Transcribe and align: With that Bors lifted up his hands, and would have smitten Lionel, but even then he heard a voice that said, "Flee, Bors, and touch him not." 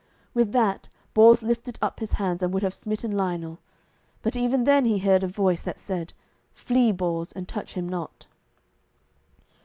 With 0.33 0.51
that 0.53 0.87
Bors 1.13 1.43
lifted 1.43 1.77
up 1.79 1.99
his 1.99 2.13
hands, 2.13 2.41
and 2.41 2.51
would 2.51 2.63
have 2.63 2.73
smitten 2.73 3.11
Lionel, 3.11 3.59
but 4.23 4.35
even 4.35 4.63
then 4.63 4.85
he 4.85 4.97
heard 4.97 5.23
a 5.23 5.27
voice 5.27 5.61
that 5.61 5.77
said, 5.77 6.13
"Flee, 6.55 6.91
Bors, 6.91 7.31
and 7.31 7.47
touch 7.47 7.75
him 7.75 7.87
not." 7.87 8.25